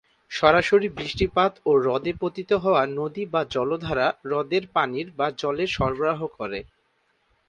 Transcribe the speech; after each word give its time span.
সরাসরি 0.31 0.87
বৃষ্টিপাত 0.89 1.53
ও 1.65 1.81
হ্রদে 1.81 2.13
পতিত 2.21 2.49
হওয়া 2.63 2.81
নদী 2.91 3.23
বা 3.33 3.41
জলধারা 3.51 4.07
হ্রদে 4.21 4.59
পানির 4.75 5.07
বা 5.17 5.27
জলের 5.39 5.69
সরবরাহ 5.69 6.19
করে। 6.37 6.59